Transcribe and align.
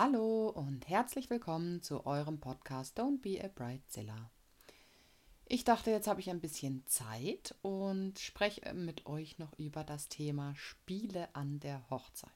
Hallo 0.00 0.50
und 0.50 0.88
herzlich 0.88 1.28
willkommen 1.28 1.82
zu 1.82 2.06
eurem 2.06 2.38
Podcast 2.38 3.00
Don't 3.00 3.20
Be 3.20 3.44
a 3.44 3.48
Bridezilla. 3.48 4.30
Ich 5.44 5.64
dachte, 5.64 5.90
jetzt 5.90 6.06
habe 6.06 6.20
ich 6.20 6.30
ein 6.30 6.40
bisschen 6.40 6.86
Zeit 6.86 7.56
und 7.62 8.16
spreche 8.20 8.72
mit 8.74 9.06
euch 9.06 9.40
noch 9.40 9.58
über 9.58 9.82
das 9.82 10.08
Thema 10.08 10.54
Spiele 10.54 11.34
an 11.34 11.58
der 11.58 11.90
Hochzeit. 11.90 12.30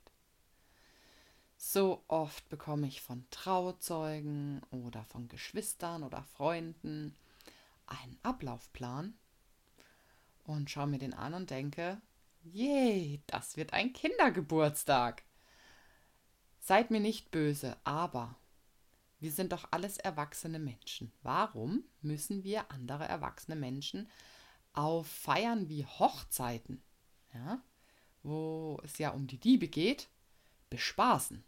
So 1.56 2.02
oft 2.08 2.48
bekomme 2.48 2.88
ich 2.88 3.00
von 3.00 3.26
Trauzeugen 3.30 4.60
oder 4.72 5.04
von 5.04 5.28
Geschwistern 5.28 6.02
oder 6.02 6.24
Freunden 6.24 7.14
einen 7.86 8.18
Ablaufplan 8.24 9.14
und 10.42 10.68
schaue 10.68 10.88
mir 10.88 10.98
den 10.98 11.14
an 11.14 11.32
und 11.32 11.50
denke, 11.50 12.02
je, 12.42 13.20
das 13.28 13.56
wird 13.56 13.72
ein 13.72 13.92
Kindergeburtstag. 13.92 15.22
Seid 16.64 16.92
mir 16.92 17.00
nicht 17.00 17.32
böse, 17.32 17.76
aber 17.82 18.36
wir 19.18 19.32
sind 19.32 19.50
doch 19.50 19.66
alles 19.72 19.98
erwachsene 19.98 20.60
Menschen. 20.60 21.10
Warum 21.24 21.82
müssen 22.02 22.44
wir 22.44 22.70
andere 22.70 23.04
erwachsene 23.04 23.56
Menschen 23.56 24.08
auf 24.72 25.08
Feiern 25.08 25.68
wie 25.68 25.84
Hochzeiten, 25.84 26.80
ja, 27.34 27.60
wo 28.22 28.80
es 28.84 28.96
ja 28.98 29.10
um 29.10 29.26
die 29.26 29.40
Liebe 29.42 29.66
geht, 29.66 30.08
bespaßen? 30.70 31.42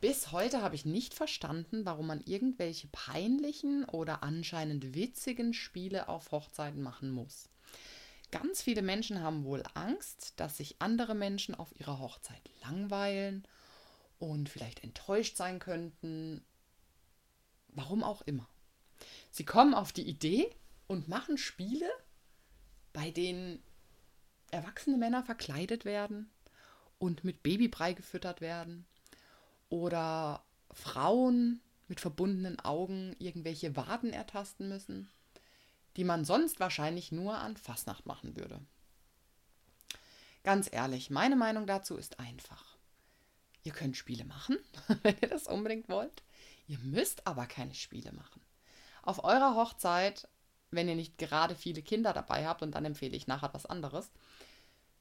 Bis 0.00 0.32
heute 0.32 0.62
habe 0.62 0.74
ich 0.74 0.84
nicht 0.84 1.14
verstanden, 1.14 1.86
warum 1.86 2.08
man 2.08 2.20
irgendwelche 2.22 2.88
peinlichen 2.88 3.84
oder 3.84 4.24
anscheinend 4.24 4.96
witzigen 4.96 5.54
Spiele 5.54 6.08
auf 6.08 6.32
Hochzeiten 6.32 6.82
machen 6.82 7.12
muss. 7.12 7.48
Ganz 8.32 8.62
viele 8.62 8.82
Menschen 8.82 9.22
haben 9.22 9.44
wohl 9.44 9.62
Angst, 9.74 10.34
dass 10.38 10.56
sich 10.56 10.74
andere 10.80 11.14
Menschen 11.14 11.54
auf 11.54 11.78
ihrer 11.78 12.00
Hochzeit 12.00 12.50
langweilen 12.62 13.46
und 14.18 14.48
vielleicht 14.48 14.82
enttäuscht 14.82 15.36
sein 15.36 15.58
könnten. 15.58 16.44
Warum 17.68 18.02
auch 18.02 18.22
immer. 18.22 18.48
Sie 19.30 19.44
kommen 19.44 19.74
auf 19.74 19.92
die 19.92 20.08
Idee 20.08 20.50
und 20.86 21.08
machen 21.08 21.36
Spiele, 21.36 21.90
bei 22.92 23.10
denen 23.10 23.62
erwachsene 24.50 24.96
Männer 24.96 25.22
verkleidet 25.22 25.84
werden 25.84 26.30
und 26.98 27.24
mit 27.24 27.42
Babybrei 27.42 27.92
gefüttert 27.92 28.40
werden 28.40 28.86
oder 29.68 30.44
Frauen 30.72 31.60
mit 31.88 32.00
verbundenen 32.00 32.58
Augen 32.60 33.14
irgendwelche 33.18 33.76
Waden 33.76 34.12
ertasten 34.12 34.68
müssen, 34.68 35.10
die 35.96 36.04
man 36.04 36.24
sonst 36.24 36.60
wahrscheinlich 36.60 37.12
nur 37.12 37.36
an 37.36 37.56
Fasnacht 37.56 38.06
machen 38.06 38.36
würde. 38.36 38.60
Ganz 40.42 40.68
ehrlich, 40.70 41.10
meine 41.10 41.36
Meinung 41.36 41.66
dazu 41.66 41.96
ist 41.96 42.20
einfach. 42.20 42.75
Ihr 43.66 43.72
könnt 43.72 43.96
Spiele 43.96 44.24
machen, 44.24 44.58
wenn 45.02 45.16
ihr 45.20 45.28
das 45.28 45.48
unbedingt 45.48 45.88
wollt. 45.88 46.22
Ihr 46.68 46.78
müsst 46.78 47.26
aber 47.26 47.46
keine 47.46 47.74
Spiele 47.74 48.12
machen. 48.12 48.40
Auf 49.02 49.24
eurer 49.24 49.56
Hochzeit, 49.56 50.28
wenn 50.70 50.88
ihr 50.88 50.94
nicht 50.94 51.18
gerade 51.18 51.56
viele 51.56 51.82
Kinder 51.82 52.12
dabei 52.12 52.46
habt, 52.46 52.62
und 52.62 52.76
dann 52.76 52.84
empfehle 52.84 53.16
ich 53.16 53.26
nachher 53.26 53.52
was 53.52 53.66
anderes, 53.66 54.12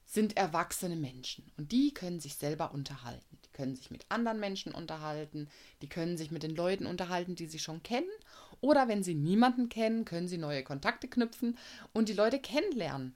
sind 0.07 0.35
erwachsene 0.35 0.95
Menschen 0.95 1.51
und 1.57 1.71
die 1.71 1.93
können 1.93 2.19
sich 2.19 2.37
selber 2.37 2.71
unterhalten. 2.73 3.37
Die 3.45 3.51
können 3.51 3.75
sich 3.75 3.91
mit 3.91 4.07
anderen 4.09 4.39
Menschen 4.39 4.73
unterhalten, 4.73 5.47
die 5.83 5.89
können 5.89 6.17
sich 6.17 6.31
mit 6.31 6.41
den 6.41 6.55
Leuten 6.55 6.87
unterhalten, 6.87 7.35
die 7.35 7.45
sie 7.45 7.59
schon 7.59 7.83
kennen. 7.83 8.09
Oder 8.61 8.87
wenn 8.87 9.03
sie 9.03 9.13
niemanden 9.13 9.69
kennen, 9.69 10.05
können 10.05 10.27
sie 10.27 10.39
neue 10.39 10.63
Kontakte 10.63 11.07
knüpfen 11.07 11.55
und 11.93 12.09
die 12.09 12.13
Leute 12.13 12.39
kennenlernen. 12.39 13.15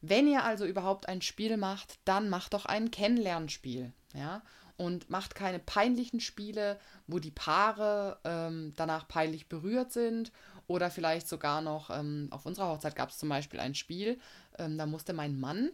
Wenn 0.00 0.28
ihr 0.28 0.44
also 0.44 0.64
überhaupt 0.64 1.08
ein 1.08 1.22
Spiel 1.22 1.56
macht, 1.56 1.98
dann 2.04 2.28
macht 2.28 2.54
doch 2.54 2.66
ein 2.66 2.92
Kennenlernspiel. 2.92 3.92
Ja? 4.14 4.42
Und 4.76 5.10
macht 5.10 5.34
keine 5.34 5.58
peinlichen 5.58 6.20
Spiele, 6.20 6.78
wo 7.06 7.18
die 7.18 7.30
Paare 7.30 8.18
ähm, 8.24 8.72
danach 8.76 9.06
peinlich 9.08 9.48
berührt 9.48 9.92
sind. 9.92 10.32
Oder 10.66 10.90
vielleicht 10.90 11.28
sogar 11.28 11.60
noch, 11.60 11.90
ähm, 11.90 12.28
auf 12.30 12.46
unserer 12.46 12.68
Hochzeit 12.68 12.94
gab 12.94 13.10
es 13.10 13.18
zum 13.18 13.28
Beispiel 13.28 13.60
ein 13.60 13.74
Spiel, 13.74 14.18
ähm, 14.58 14.78
da 14.78 14.86
musste 14.86 15.12
mein 15.12 15.38
Mann 15.38 15.70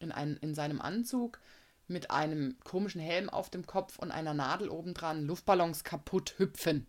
in, 0.00 0.10
ein, 0.10 0.36
in 0.38 0.54
seinem 0.54 0.80
Anzug 0.80 1.38
mit 1.86 2.10
einem 2.10 2.56
komischen 2.64 3.00
Helm 3.00 3.28
auf 3.28 3.50
dem 3.50 3.66
Kopf 3.66 3.98
und 3.98 4.10
einer 4.10 4.34
Nadel 4.34 4.68
obendran 4.68 5.26
Luftballons 5.26 5.84
kaputt 5.84 6.34
hüpfen. 6.38 6.86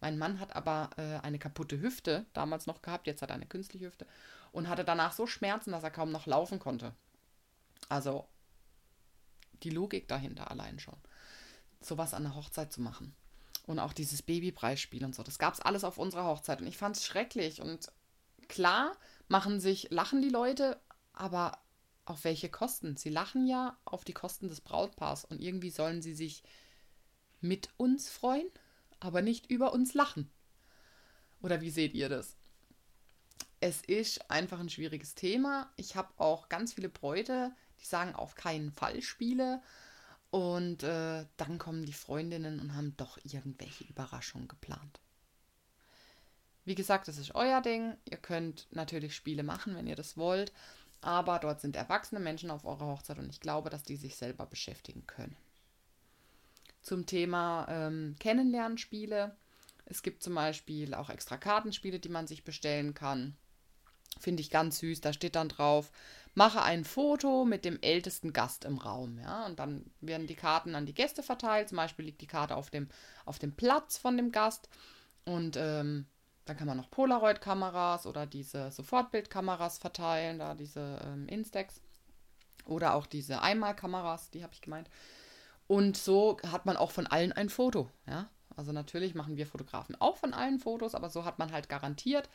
Mein 0.00 0.18
Mann 0.18 0.40
hat 0.40 0.56
aber 0.56 0.90
äh, 0.96 1.18
eine 1.24 1.38
kaputte 1.38 1.80
Hüfte 1.80 2.26
damals 2.32 2.66
noch 2.66 2.82
gehabt, 2.82 3.06
jetzt 3.06 3.22
hat 3.22 3.30
er 3.30 3.36
eine 3.36 3.46
künstliche 3.46 3.86
Hüfte 3.86 4.06
und 4.50 4.68
hatte 4.68 4.84
danach 4.84 5.12
so 5.12 5.26
Schmerzen, 5.26 5.72
dass 5.72 5.84
er 5.84 5.90
kaum 5.90 6.10
noch 6.12 6.26
laufen 6.26 6.58
konnte. 6.58 6.92
Also 7.88 8.26
die 9.64 9.70
Logik 9.70 10.08
dahinter 10.08 10.50
allein 10.50 10.78
schon. 10.78 10.96
Sowas 11.80 12.14
an 12.14 12.24
der 12.24 12.34
Hochzeit 12.34 12.72
zu 12.72 12.80
machen. 12.80 13.14
Und 13.66 13.78
auch 13.78 13.92
dieses 13.92 14.22
Babypreisspiel 14.22 15.04
und 15.04 15.14
so. 15.14 15.22
Das 15.22 15.38
gab 15.38 15.54
es 15.54 15.60
alles 15.60 15.84
auf 15.84 15.98
unserer 15.98 16.26
Hochzeit. 16.26 16.60
Und 16.60 16.66
ich 16.66 16.76
fand 16.76 16.96
es 16.96 17.06
schrecklich. 17.06 17.60
Und 17.60 17.92
klar 18.48 18.96
machen 19.28 19.60
sich, 19.60 19.90
lachen 19.90 20.22
die 20.22 20.28
Leute, 20.28 20.80
aber 21.12 21.58
auf 22.04 22.24
welche 22.24 22.48
Kosten? 22.48 22.96
Sie 22.96 23.10
lachen 23.10 23.46
ja 23.46 23.78
auf 23.84 24.04
die 24.04 24.12
Kosten 24.12 24.48
des 24.48 24.60
Brautpaars. 24.60 25.24
Und 25.24 25.40
irgendwie 25.40 25.70
sollen 25.70 26.02
sie 26.02 26.14
sich 26.14 26.42
mit 27.40 27.70
uns 27.76 28.08
freuen 28.08 28.50
aber 29.02 29.20
nicht 29.20 29.50
über 29.50 29.72
uns 29.72 29.94
lachen. 29.94 30.30
Oder 31.42 31.60
wie 31.60 31.70
seht 31.70 31.92
ihr 31.94 32.08
das? 32.08 32.36
Es 33.58 33.82
ist 33.82 34.30
einfach 34.30 34.60
ein 34.60 34.70
schwieriges 34.70 35.14
Thema. 35.14 35.72
Ich 35.76 35.96
habe 35.96 36.12
auch 36.18 36.48
ganz 36.48 36.72
viele 36.72 36.88
Bräute, 36.88 37.52
die 37.82 37.86
sagen 37.86 38.14
auf 38.14 38.34
keinen 38.34 38.72
Fall 38.72 39.02
Spiele. 39.02 39.62
Und 40.30 40.82
äh, 40.82 41.26
dann 41.36 41.58
kommen 41.58 41.84
die 41.84 41.92
Freundinnen 41.92 42.58
und 42.58 42.74
haben 42.74 42.96
doch 42.96 43.18
irgendwelche 43.22 43.84
Überraschungen 43.84 44.48
geplant. 44.48 45.00
Wie 46.64 46.74
gesagt, 46.74 47.08
das 47.08 47.18
ist 47.18 47.34
euer 47.34 47.60
Ding. 47.60 47.96
Ihr 48.08 48.16
könnt 48.16 48.66
natürlich 48.70 49.14
Spiele 49.14 49.42
machen, 49.42 49.76
wenn 49.76 49.86
ihr 49.86 49.96
das 49.96 50.16
wollt. 50.16 50.52
Aber 51.02 51.38
dort 51.38 51.60
sind 51.60 51.76
erwachsene 51.76 52.20
Menschen 52.20 52.50
auf 52.50 52.64
eurer 52.64 52.86
Hochzeit 52.86 53.18
und 53.18 53.28
ich 53.28 53.40
glaube, 53.40 53.68
dass 53.68 53.82
die 53.82 53.96
sich 53.96 54.16
selber 54.16 54.46
beschäftigen 54.46 55.06
können 55.06 55.36
zum 56.82 57.06
Thema 57.06 57.66
ähm, 57.68 58.16
Kennenlernspiele. 58.18 59.36
Es 59.86 60.02
gibt 60.02 60.22
zum 60.22 60.34
Beispiel 60.34 60.94
auch 60.94 61.10
extra 61.10 61.36
Kartenspiele, 61.36 62.00
die 62.00 62.08
man 62.08 62.26
sich 62.26 62.44
bestellen 62.44 62.94
kann. 62.94 63.36
Finde 64.18 64.42
ich 64.42 64.50
ganz 64.50 64.78
süß. 64.78 65.00
Da 65.00 65.12
steht 65.12 65.36
dann 65.36 65.48
drauf, 65.48 65.90
mache 66.34 66.62
ein 66.62 66.84
Foto 66.84 67.44
mit 67.44 67.64
dem 67.64 67.78
ältesten 67.80 68.32
Gast 68.32 68.64
im 68.64 68.78
Raum. 68.78 69.18
Ja? 69.18 69.46
Und 69.46 69.58
dann 69.58 69.90
werden 70.00 70.26
die 70.26 70.34
Karten 70.34 70.74
an 70.74 70.86
die 70.86 70.94
Gäste 70.94 71.22
verteilt. 71.22 71.68
Zum 71.68 71.76
Beispiel 71.76 72.04
liegt 72.04 72.20
die 72.20 72.26
Karte 72.26 72.56
auf 72.56 72.70
dem, 72.70 72.88
auf 73.24 73.38
dem 73.38 73.52
Platz 73.52 73.98
von 73.98 74.16
dem 74.16 74.32
Gast. 74.32 74.68
Und 75.24 75.56
ähm, 75.56 76.06
dann 76.44 76.56
kann 76.56 76.66
man 76.66 76.76
noch 76.76 76.90
Polaroid-Kameras 76.90 78.06
oder 78.06 78.26
diese 78.26 78.70
Sofortbildkameras 78.70 79.78
verteilen, 79.78 80.38
da 80.38 80.54
diese 80.54 81.00
ähm, 81.04 81.28
Instax. 81.28 81.80
Oder 82.64 82.94
auch 82.94 83.06
diese 83.06 83.42
Einmalkameras, 83.42 84.30
die 84.30 84.42
habe 84.42 84.54
ich 84.54 84.60
gemeint. 84.60 84.88
Und 85.66 85.96
so 85.96 86.38
hat 86.46 86.66
man 86.66 86.76
auch 86.76 86.90
von 86.90 87.06
allen 87.06 87.32
ein 87.32 87.48
Foto. 87.48 87.90
Ja? 88.06 88.28
Also 88.56 88.72
natürlich 88.72 89.14
machen 89.14 89.36
wir 89.36 89.46
Fotografen 89.46 90.00
auch 90.00 90.16
von 90.16 90.34
allen 90.34 90.58
Fotos, 90.58 90.94
aber 90.94 91.10
so 91.10 91.24
hat 91.24 91.38
man 91.38 91.52
halt 91.52 91.68
garantiert, 91.68 92.28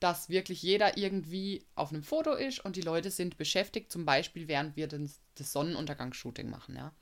dass 0.00 0.28
wirklich 0.28 0.62
jeder 0.62 0.96
irgendwie 0.98 1.64
auf 1.74 1.92
einem 1.92 2.02
Foto 2.02 2.32
ist 2.32 2.64
und 2.64 2.76
die 2.76 2.82
Leute 2.82 3.10
sind 3.10 3.36
beschäftigt, 3.36 3.90
zum 3.90 4.04
Beispiel 4.04 4.48
während 4.48 4.76
wir 4.76 4.88
das, 4.88 5.20
Sonnenuntergangsshooting 5.36 6.50
machen. 6.50 6.76
Ja? 6.76 6.92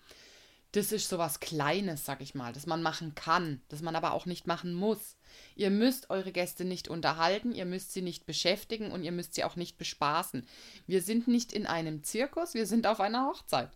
Das 0.73 0.91
ist 0.91 1.09
sowas 1.09 1.41
Kleines, 1.41 2.05
sag 2.07 2.23
ich 2.23 2.35
mal, 2.35 2.53
das 2.53 2.67
man 2.67 2.83
machen 2.83 3.15
kann, 3.15 3.61
das 3.69 3.83
man 3.83 3.95
aber 3.95 4.13
auch 4.13 4.25
nicht 4.25 4.47
machen 4.47 4.73
muss. 4.73 5.17
Ihr 5.55 5.71
müsst 5.71 6.09
eure 6.09 6.33
Gäste 6.33 6.65
nicht 6.65 6.89
unterhalten, 6.89 7.53
ihr 7.53 7.67
müsst 7.67 7.93
sie 7.93 8.01
nicht 8.01 8.25
beschäftigen 8.25 8.91
und 8.91 9.03
ihr 9.03 9.13
müsst 9.13 9.35
sie 9.35 9.45
auch 9.45 9.57
nicht 9.57 9.77
bespaßen. 9.77 10.47
Wir 10.87 11.03
sind 11.03 11.29
nicht 11.29 11.53
in 11.53 11.67
einem 11.67 12.05
Zirkus, 12.05 12.55
wir 12.55 12.67
sind 12.67 12.87
auf 12.87 13.01
einer 13.01 13.27
Hochzeit. 13.27 13.71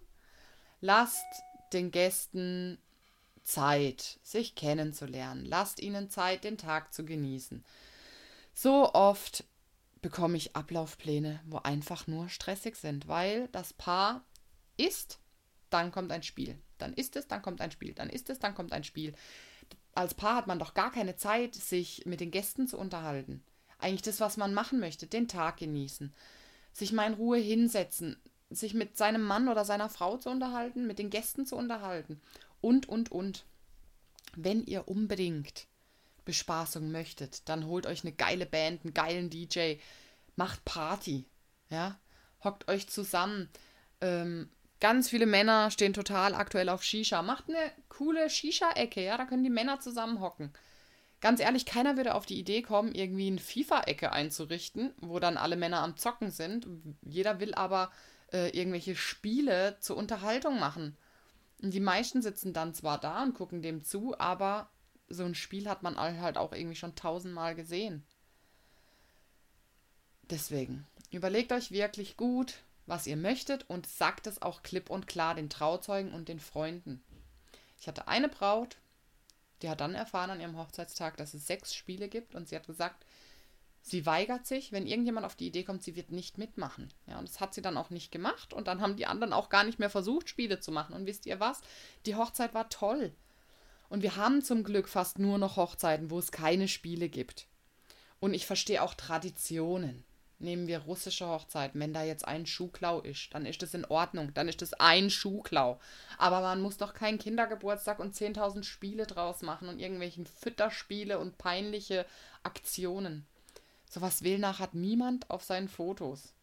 Lasst 0.81 1.27
den 1.73 1.91
Gästen 1.91 2.79
Zeit, 3.43 4.19
sich 4.23 4.55
kennenzulernen. 4.55 5.45
Lasst 5.45 5.81
ihnen 5.81 6.11
Zeit, 6.11 6.45
den 6.45 6.59
Tag 6.59 6.95
zu 6.95 7.05
genießen. 7.05 7.65
So 8.59 8.95
oft 8.95 9.45
bekomme 10.01 10.39
ich 10.39 10.57
Ablaufpläne, 10.57 11.41
wo 11.45 11.59
einfach 11.59 12.07
nur 12.07 12.31
stressig 12.31 12.77
sind, 12.77 13.07
weil 13.07 13.49
das 13.49 13.75
Paar 13.75 14.25
ist, 14.79 15.19
dann 15.69 15.93
kommt 15.93 16.11
ein 16.11 16.23
Spiel. 16.23 16.59
Dann 16.79 16.95
ist 16.95 17.17
es, 17.17 17.29
dann 17.29 17.43
kommt 17.43 17.61
ein 17.61 17.71
Spiel. 17.71 17.93
Dann 17.93 18.09
ist 18.09 18.31
es, 18.31 18.39
dann 18.39 18.55
kommt 18.55 18.73
ein 18.73 18.83
Spiel. 18.83 19.13
Als 19.95 20.15
Paar 20.15 20.37
hat 20.37 20.47
man 20.47 20.59
doch 20.59 20.73
gar 20.73 20.91
keine 20.91 21.17
Zeit, 21.17 21.55
sich 21.55 22.07
mit 22.07 22.21
den 22.21 22.31
Gästen 22.31 22.67
zu 22.67 22.79
unterhalten. 22.79 23.45
Eigentlich 23.79 24.01
das, 24.01 24.21
was 24.21 24.39
man 24.39 24.55
machen 24.55 24.81
möchte, 24.81 25.07
den 25.07 25.29
Tag 25.29 25.59
genießen, 25.59 26.15
sich 26.73 26.93
mal 26.93 27.07
in 27.07 27.15
Ruhe 27.15 27.37
hinsetzen, 27.37 28.17
sich 28.49 28.73
mit 28.73 28.97
seinem 28.97 29.23
Mann 29.23 29.51
oder 29.51 29.67
seiner 29.67 29.91
Frau 29.91 30.17
zu 30.17 30.31
unterhalten, 30.31 30.87
mit 30.87 30.99
den 30.99 31.11
Gästen 31.11 31.45
zu 31.45 31.57
unterhalten 31.57 32.23
und, 32.63 32.89
und, 32.89 33.13
und. 33.13 33.45
Wenn 34.35 34.65
ihr 34.65 34.89
unbedingt 34.89 35.67
Bespaßung 36.27 36.91
möchtet, 36.91 37.49
dann 37.49 37.67
holt 37.67 37.87
euch 37.87 38.05
eine 38.05 38.13
geile 38.13 38.45
Band, 38.45 38.85
einen 38.85 38.93
geilen 38.93 39.31
DJ, 39.31 39.77
macht 40.37 40.63
Party, 40.67 41.25
ja, 41.71 41.99
hockt 42.45 42.69
euch 42.69 42.89
zusammen, 42.89 43.49
ähm, 44.03 44.51
Ganz 44.79 45.09
viele 45.09 45.27
Männer 45.27 45.71
stehen 45.71 45.95
total 45.95 46.35
aktuell 46.35 46.69
auf 46.69 46.83
Shisha. 46.83 47.23
Macht 47.23 47.49
eine 47.49 47.73
coole 47.89 48.29
Shisha-Ecke, 48.29 49.03
ja, 49.03 49.17
da 49.17 49.25
können 49.25 49.45
die 49.45 49.51
Männer 49.51 49.81
zusammen 49.81 50.21
hocken. 50.21 50.53
Ganz 51.23 51.41
ehrlich, 51.41 51.65
keiner 51.65 51.97
würde 51.97 52.15
auf 52.15 52.27
die 52.27 52.39
Idee 52.39 52.61
kommen, 52.61 52.95
irgendwie 52.95 53.29
eine 53.29 53.39
FIFA-Ecke 53.39 54.13
einzurichten, 54.13 54.93
wo 55.01 55.19
dann 55.19 55.39
alle 55.39 55.57
Männer 55.57 55.83
am 55.83 55.97
Zocken 55.97 56.31
sind. 56.31 56.67
Jeder 57.01 57.41
will 57.41 57.55
aber 57.55 57.91
äh, 58.33 58.51
irgendwelche 58.51 58.97
Spiele 58.97 59.79
zur 59.81 59.97
Unterhaltung 59.97 60.61
machen. 60.61 60.95
Und 61.63 61.73
die 61.73 61.81
meisten 61.81 62.21
sitzen 62.21 62.53
dann 62.53 62.75
zwar 62.75 63.01
da 63.01 63.23
und 63.23 63.33
gucken 63.33 63.63
dem 63.63 63.83
zu, 63.83 64.15
aber 64.19 64.69
so 65.09 65.25
ein 65.25 65.35
Spiel 65.35 65.69
hat 65.69 65.83
man 65.83 65.99
halt 65.99 66.39
auch 66.39 66.53
irgendwie 66.53 66.77
schon 66.77 66.95
tausendmal 66.95 67.55
gesehen. 67.55 68.05
Deswegen, 70.23 70.87
überlegt 71.11 71.53
euch 71.53 71.71
wirklich 71.71 72.17
gut, 72.17 72.55
was 72.87 73.07
ihr 73.07 73.17
möchtet 73.17 73.69
und 73.69 73.87
sagt 73.87 74.27
es 74.27 74.43
auch 74.43 74.63
klipp 74.63 74.91
und 74.91 75.07
klar 75.07 75.35
den 75.35 75.51
Trauzeugen 75.51 76.13
und 76.13 76.29
den 76.29 76.41
Freunden. 76.41 77.03
Ich 77.81 77.87
hatte 77.87 78.09
eine 78.09 78.29
Braut, 78.29 78.77
die 79.63 79.69
hat 79.69 79.81
dann 79.81 79.95
erfahren 79.95 80.31
an 80.31 80.41
ihrem 80.41 80.59
Hochzeitstag, 80.59 81.17
dass 81.17 81.35
es 81.35 81.47
sechs 81.47 81.75
Spiele 81.75 82.09
gibt 82.09 82.35
und 82.35 82.49
sie 82.49 82.57
hat 82.57 82.67
gesagt, 82.67 83.07
sie 83.83 84.05
weigert 84.05 84.47
sich, 84.47 84.73
wenn 84.73 84.87
irgendjemand 84.87 85.25
auf 85.25 85.37
die 85.37 85.47
Idee 85.47 85.65
kommt, 85.65 85.83
sie 85.83 85.97
wird 85.97 86.11
nicht 86.11 86.39
mitmachen. 86.39 86.93
Ja, 87.07 87.19
und 87.19 87.29
das 87.29 87.41
hat 87.41 87.55
sie 87.55 87.63
dann 87.63 87.77
auch 87.77 87.91
nicht 87.91 88.11
gemacht 88.11 88.53
und 88.53 88.67
dann 88.67 88.81
haben 88.81 88.97
die 88.97 89.07
anderen 89.07 89.33
auch 89.33 89.49
gar 89.49 89.65
nicht 89.65 89.79
mehr 89.79 89.91
versucht, 89.91 90.29
Spiele 90.29 90.61
zu 90.61 90.73
machen. 90.73 90.95
Und 90.95 91.07
wisst 91.07 91.27
ihr 91.27 91.41
was? 91.41 91.61
Die 92.05 92.17
Hochzeit 92.17 92.53
war 92.55 92.69
toll. 92.69 93.15
Und 93.89 94.03
wir 94.03 94.17
haben 94.17 94.43
zum 94.43 94.65
Glück 94.65 94.89
fast 94.89 95.19
nur 95.19 95.39
noch 95.39 95.57
Hochzeiten, 95.57 96.11
wo 96.11 96.19
es 96.19 96.33
keine 96.33 96.69
Spiele 96.69 97.09
gibt. 97.09 97.47
Und 98.21 98.35
ich 98.35 98.47
verstehe 98.47 98.83
auch 98.83 98.95
Traditionen 98.95 100.05
nehmen 100.39 100.67
wir 100.67 100.81
russische 100.81 101.27
Hochzeiten, 101.27 101.81
wenn 101.81 101.93
da 101.93 102.03
jetzt 102.03 102.27
ein 102.27 102.47
Schuhklau 102.47 103.01
ist, 103.01 103.35
dann 103.35 103.47
ist 103.47 103.63
das 103.63 103.75
in 103.75 103.85
Ordnung, 103.85 104.35
dann 104.35 104.49
ist 104.49 104.63
das 104.63 104.75
ein 104.75 105.11
Schuhklau. 105.11 105.81
Aber 106.19 106.41
man 106.41 106.61
muss 106.61 106.77
doch 106.77 106.95
keinen 106.95 107.19
Kindergeburtstag 107.19 107.99
und 107.99 108.15
10.000 108.15 108.63
Spiele 108.63 109.07
draus 109.07 109.43
machen 109.43 109.69
und 109.69 109.79
irgendwelchen 109.79 110.27
Fütterspiele 110.27 111.19
und 111.19 111.39
peinliche 111.39 112.07
Aktionen. 112.43 113.27
Sowas 113.89 114.23
will 114.23 114.39
nach 114.39 114.59
hat 114.59 114.75
niemand 114.75 115.31
auf 115.31 115.45
seinen 115.45 115.69
Fotos. 115.69 116.35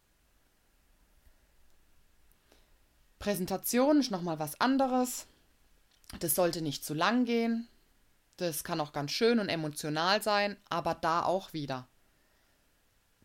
Präsentation 3.18 4.00
ist 4.00 4.10
nochmal 4.10 4.38
was 4.38 4.60
anderes. 4.60 5.26
Das 6.20 6.34
sollte 6.34 6.62
nicht 6.62 6.84
zu 6.84 6.94
lang 6.94 7.24
gehen. 7.24 7.68
Das 8.36 8.64
kann 8.64 8.80
auch 8.80 8.92
ganz 8.92 9.12
schön 9.12 9.38
und 9.38 9.48
emotional 9.48 10.22
sein, 10.22 10.56
aber 10.68 10.94
da 10.94 11.24
auch 11.24 11.52
wieder 11.52 11.88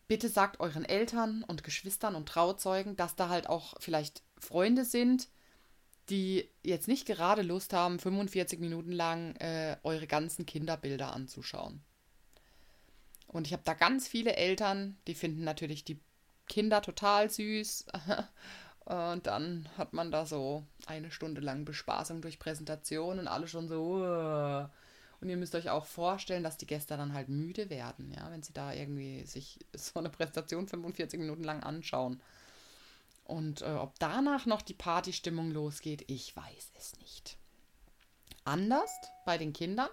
bitte 0.09 0.27
sagt 0.27 0.59
euren 0.59 0.83
Eltern 0.83 1.43
und 1.43 1.63
Geschwistern 1.63 2.15
und 2.15 2.27
Trauzeugen, 2.27 2.97
dass 2.97 3.15
da 3.15 3.29
halt 3.29 3.47
auch 3.47 3.75
vielleicht 3.79 4.23
Freunde 4.39 4.83
sind, 4.83 5.29
die 6.09 6.49
jetzt 6.63 6.87
nicht 6.87 7.05
gerade 7.05 7.43
Lust 7.43 7.71
haben, 7.71 7.99
45 7.99 8.59
Minuten 8.59 8.91
lang 8.91 9.35
äh, 9.35 9.77
eure 9.83 10.07
ganzen 10.07 10.47
Kinderbilder 10.47 11.13
anzuschauen. 11.13 11.81
Und 13.27 13.45
ich 13.45 13.53
habe 13.53 13.61
da 13.63 13.75
ganz 13.75 14.07
viele 14.07 14.35
Eltern, 14.35 14.97
die 15.05 15.13
finden 15.13 15.43
natürlich 15.43 15.83
die 15.85 15.99
Kinder 16.47 16.81
total 16.81 17.29
süß. 17.29 17.85
Und 18.89 19.27
dann 19.27 19.69
hat 19.77 19.93
man 19.93 20.11
da 20.11 20.25
so 20.25 20.63
eine 20.87 21.11
Stunde 21.11 21.41
lang 21.41 21.63
Bespaßung 21.63 22.21
durch 22.21 22.39
Präsentation 22.39 23.19
und 23.19 23.27
alle 23.27 23.47
schon 23.47 23.67
so. 23.67 24.67
Und 25.21 25.29
ihr 25.29 25.37
müsst 25.37 25.53
euch 25.53 25.69
auch 25.69 25.85
vorstellen, 25.85 26.43
dass 26.43 26.57
die 26.57 26.65
Gäste 26.65 26.97
dann 26.97 27.13
halt 27.13 27.29
müde 27.29 27.69
werden, 27.69 28.11
ja, 28.11 28.31
wenn 28.31 28.41
sie 28.41 28.51
da 28.51 28.73
irgendwie 28.73 29.25
sich 29.25 29.59
so 29.75 29.99
eine 29.99 30.09
Präsentation 30.09 30.67
45 30.67 31.19
Minuten 31.19 31.43
lang 31.43 31.61
anschauen. 31.61 32.19
Und 33.25 33.61
äh, 33.61 33.65
ob 33.65 33.99
danach 33.99 34.47
noch 34.47 34.63
die 34.63 34.73
Partystimmung 34.73 35.51
losgeht, 35.51 36.05
ich 36.07 36.35
weiß 36.35 36.71
es 36.75 36.97
nicht. 36.99 37.37
Anders 38.43 38.89
bei 39.23 39.37
den 39.37 39.53
Kindern. 39.53 39.89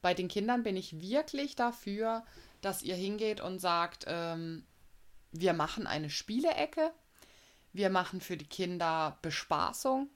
Bei 0.00 0.14
den 0.14 0.28
Kindern 0.28 0.62
bin 0.62 0.76
ich 0.76 1.00
wirklich 1.00 1.56
dafür, 1.56 2.24
dass 2.60 2.84
ihr 2.84 2.94
hingeht 2.94 3.40
und 3.40 3.58
sagt, 3.58 4.04
ähm, 4.06 4.64
wir 5.32 5.54
machen 5.54 5.88
eine 5.88 6.08
Spielecke, 6.08 6.92
wir 7.78 7.88
machen 7.88 8.20
für 8.20 8.36
die 8.36 8.46
Kinder 8.46 9.16
Bespaßung, 9.22 10.10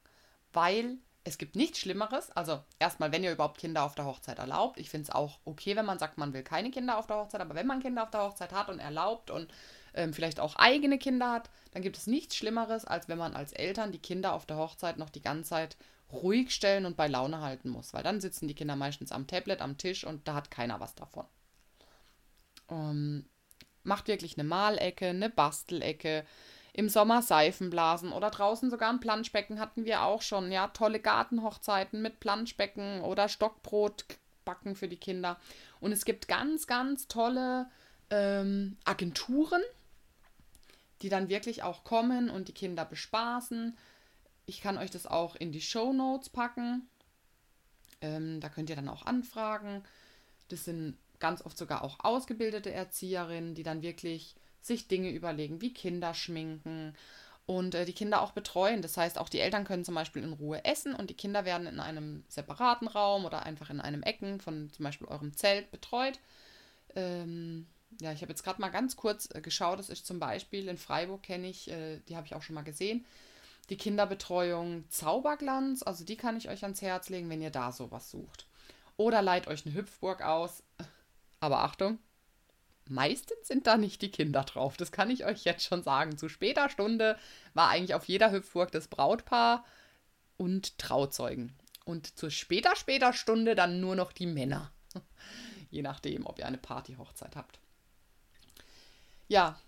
weil 0.53 0.99
es 1.25 1.39
gibt 1.39 1.57
nichts 1.57 1.79
Schlimmeres. 1.79 2.31
Also 2.33 2.63
erstmal, 2.79 3.13
wenn 3.13 3.25
ihr 3.25 3.33
überhaupt 3.33 3.59
Kinder 3.59 3.85
auf 3.85 3.95
der 3.95 4.05
Hochzeit 4.05 4.39
erlaubt. 4.39 4.79
Ich 4.79 4.91
finde 4.91 5.05
es 5.05 5.15
auch 5.15 5.39
okay, 5.45 5.77
wenn 5.77 5.87
man 5.87 5.99
sagt, 5.99 6.19
man 6.19 6.35
will 6.35 6.43
keine 6.43 6.71
Kinder 6.71 6.99
auf 6.99 7.07
der 7.07 7.17
Hochzeit, 7.17 7.41
aber 7.41 7.55
wenn 7.55 7.67
man 7.67 7.81
Kinder 7.81 8.03
auf 8.03 8.11
der 8.11 8.23
Hochzeit 8.23 8.53
hat 8.53 8.69
und 8.69 8.81
erlaubt 8.81 9.31
und 9.31 9.49
ähm, 9.95 10.13
vielleicht 10.13 10.41
auch 10.41 10.57
eigene 10.57 10.99
Kinder 10.99 11.31
hat, 11.31 11.49
dann 11.73 11.83
gibt 11.83 11.97
es 11.97 12.07
nichts 12.07 12.37
Schlimmeres, 12.37 12.85
als 12.85 13.09
wenn 13.09 13.19
man 13.19 13.35
als 13.35 13.53
Eltern 13.53 13.93
die 13.93 13.99
Kinder 13.99 14.33
auf 14.35 14.45
der 14.47 14.57
Hochzeit 14.57 14.99
noch 14.99 15.11
die 15.11 15.23
ganze 15.23 15.51
Zeit 15.51 15.77
ruhig 16.11 16.53
stellen 16.53 16.85
und 16.85 16.97
bei 16.97 17.07
Laune 17.07 17.41
halten 17.41 17.69
muss. 17.69 17.95
Weil 17.95 18.03
dann 18.03 18.21
sitzen 18.21 18.49
die 18.49 18.55
Kinder 18.55 18.77
meistens 18.77 19.13
am 19.13 19.27
Tablet, 19.27 19.63
am 19.63 19.79
Tisch 19.79 20.05
und 20.05 20.27
da 20.27 20.35
hat 20.35 20.51
keiner 20.51 20.81
was 20.81 20.95
davon. 20.95 21.25
Ähm, 22.69 23.27
macht 23.85 24.09
wirklich 24.09 24.37
eine 24.37 24.45
Malecke, 24.45 25.09
eine 25.09 25.31
Bastelecke 25.31 26.25
im 26.73 26.89
Sommer 26.89 27.21
Seifenblasen 27.21 28.13
oder 28.13 28.31
draußen 28.31 28.71
sogar 28.71 28.91
ein 28.91 29.01
Planschbecken 29.01 29.61
hatten 29.61 29.85
wir 29.85 30.03
auch 30.03 30.23
schon. 30.23 30.51
Ja, 30.51 30.69
tolle 30.69 31.01
Gartenhochzeiten 31.01 32.01
mit 32.01 32.19
Planschbecken 32.19 33.03
oder 33.03 33.29
Stockbrot 33.29 34.05
backen 34.45 34.75
für 34.75 34.89
die 34.89 34.97
Kinder. 34.97 35.39
Und 35.81 35.93
es 35.93 36.05
gibt 36.05 36.29
ganz, 36.29 36.67
ganz 36.67 37.09
tolle 37.09 37.69
ähm, 38.11 38.79
Agenturen, 38.85 39.61
die 41.03 41.11
dann 41.11 41.29
wirklich 41.29 41.63
auch 41.63 41.85
kommen 41.85 42.31
und 42.31 42.49
die 42.49 42.55
Kinder 42.55 42.85
bespaßen. 42.85 43.77
Ich 44.47 44.61
kann 44.61 44.79
euch 44.79 44.91
das 44.91 45.07
auch 45.07 45.37
in 45.37 45.53
die 45.53 45.61
Show 45.61 45.93
Notes 45.93 46.31
packen. 46.31 46.89
Ähm, 48.01 48.41
da 48.41 48.49
könnt 48.49 48.71
ihr 48.71 48.77
dann 48.77 48.89
auch 48.89 49.05
anfragen. 49.05 49.83
Das 50.49 50.65
sind 50.65 50.97
ganz 51.19 51.45
oft 51.45 51.57
sogar 51.57 51.85
auch 51.85 52.01
ausgebildete 52.01 52.73
Erzieherinnen, 52.73 53.55
die 53.55 53.63
dann 53.63 53.83
wirklich 53.83 54.35
sich 54.67 54.89
Dinge 54.89 55.11
überlegen, 55.11 55.61
wie 55.61 55.75
Kinder 55.75 56.15
schminken 56.15 56.95
und 57.47 57.75
äh, 57.75 57.85
die 57.85 57.93
Kinder 57.93 58.23
auch 58.23 58.33
betreuen. 58.33 58.83
Das 58.83 58.97
heißt, 58.97 59.19
auch 59.19 59.29
die 59.29 59.41
Eltern 59.41 59.65
können 59.65 59.85
zum 59.85 59.95
Beispiel 59.95 60.23
in 60.23 60.33
Ruhe 60.33 60.65
essen 60.65 60.95
und 60.95 61.11
die 61.11 61.17
Kinder 61.17 61.45
werden 61.45 61.67
in 61.67 61.81
einem 61.81 62.25
separaten 62.29 62.89
Raum 62.89 63.25
oder 63.25 63.45
einfach 63.45 63.71
in 63.71 63.81
einem 63.81 64.03
Ecken 64.03 64.41
von 64.41 64.71
zum 64.73 64.85
Beispiel 64.85 65.09
eurem 65.09 65.37
Zelt 65.37 65.71
betreut. 65.71 66.19
Ähm, 66.95 67.67
ja, 68.01 68.13
ich 68.13 68.23
habe 68.23 68.31
jetzt 68.31 68.45
gerade 68.45 68.61
mal 68.61 68.71
ganz 68.71 68.97
kurz 68.97 69.29
äh, 69.35 69.41
geschaut. 69.41 69.79
Das 69.79 69.91
ist 69.91 70.07
zum 70.07 70.19
Beispiel 70.19 70.69
in 70.69 70.79
Freiburg, 70.79 71.23
kenne 71.23 71.49
ich, 71.49 71.71
äh, 71.71 72.01
die 72.09 72.17
habe 72.17 72.27
ich 72.27 72.35
auch 72.35 72.43
schon 72.43 72.55
mal 72.55 72.63
gesehen. 72.63 73.05
Die 73.71 73.77
Kinderbetreuung 73.77 74.85
Zauberglanz, 74.89 75.83
also 75.83 76.05
die 76.05 76.17
kann 76.17 76.37
ich 76.37 76.49
euch 76.49 76.63
ans 76.65 76.83
Herz 76.83 77.09
legen, 77.09 77.31
wenn 77.31 77.43
ihr 77.43 77.51
da 77.51 77.73
sowas 77.73 78.11
sucht. 78.11 78.47
Oder 78.97 79.23
leiht 79.23 79.47
euch 79.47 79.65
eine 79.65 79.75
Hüpfburg 79.75 80.23
aus. 80.23 80.63
Aber 81.41 81.61
Achtung, 81.61 81.99
meistens 82.89 83.49
sind 83.49 83.67
da 83.67 83.77
nicht 83.77 84.03
die 84.03 84.11
Kinder 84.11 84.43
drauf. 84.45 84.77
Das 84.77 84.93
kann 84.93 85.11
ich 85.11 85.25
euch 85.25 85.45
jetzt 85.45 85.65
schon 85.65 85.83
sagen. 85.83 86.19
Zu 86.19 86.29
später 86.29 86.69
Stunde 86.69 87.19
war 87.55 87.69
eigentlich 87.69 87.95
auf 87.95 88.05
jeder 88.05 88.31
Hüpfburg 88.33 88.71
das 88.73 88.89
Brautpaar 88.89 89.65
und 90.37 90.79
Trauzeugen. 90.79 91.53
Und 91.85 92.19
zu 92.19 92.31
später, 92.31 92.77
später 92.77 93.13
Stunde 93.13 93.55
dann 93.55 93.81
nur 93.81 93.97
noch 93.97 94.13
die 94.13 94.27
Männer. 94.27 94.73
Je 95.71 95.83
nachdem, 95.83 96.27
ob 96.27 96.39
ihr 96.39 96.47
eine 96.47 96.59
Partyhochzeit 96.59 97.37
habt. 97.37 97.59
Ja, 99.29 99.59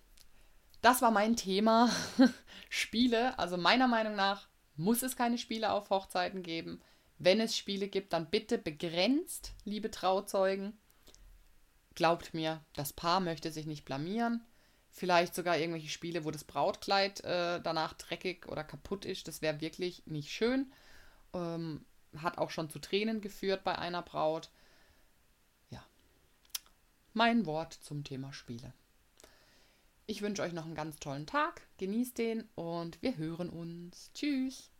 das 0.83 1.00
war 1.02 1.11
mein 1.11 1.37
Thema. 1.37 1.90
Spiele. 2.68 3.38
Also 3.38 3.56
meiner 3.56 3.88
Meinung 3.88 4.14
nach 4.14 4.49
muss 4.76 5.02
es 5.02 5.16
keine 5.16 5.38
Spiele 5.38 5.73
auf 5.73 5.90
Hochzeiten 5.90 6.42
geben. 6.42 6.80
Wenn 7.18 7.40
es 7.40 7.56
Spiele 7.56 7.88
gibt, 7.88 8.12
dann 8.12 8.28
bitte 8.28 8.59
begrenzt, 8.59 9.54
liebe 9.64 9.90
Trauzeugen. 9.90 10.76
Glaubt 11.94 12.34
mir, 12.34 12.64
das 12.74 12.92
Paar 12.92 13.20
möchte 13.20 13.52
sich 13.52 13.66
nicht 13.66 13.84
blamieren. 13.84 14.44
Vielleicht 14.90 15.34
sogar 15.34 15.58
irgendwelche 15.58 15.88
Spiele, 15.88 16.24
wo 16.24 16.30
das 16.30 16.44
Brautkleid 16.44 17.22
äh, 17.24 17.60
danach 17.60 17.94
dreckig 17.94 18.46
oder 18.46 18.62
kaputt 18.62 19.04
ist. 19.04 19.26
Das 19.28 19.42
wäre 19.42 19.60
wirklich 19.60 20.06
nicht 20.06 20.30
schön. 20.30 20.72
Ähm, 21.32 21.84
hat 22.16 22.38
auch 22.38 22.50
schon 22.50 22.70
zu 22.70 22.78
Tränen 22.78 23.20
geführt 23.20 23.64
bei 23.64 23.76
einer 23.76 24.02
Braut. 24.02 24.50
Ja, 25.70 25.84
mein 27.12 27.46
Wort 27.46 27.72
zum 27.72 28.04
Thema 28.04 28.32
Spiele. 28.32 28.72
Ich 30.06 30.22
wünsche 30.22 30.42
euch 30.42 30.52
noch 30.52 30.66
einen 30.66 30.74
ganz 30.74 30.98
tollen 30.98 31.26
Tag. 31.26 31.62
Genießt 31.78 32.18
den 32.18 32.48
und 32.54 33.00
wir 33.02 33.16
hören 33.16 33.50
uns. 33.50 34.10
Tschüss. 34.14 34.70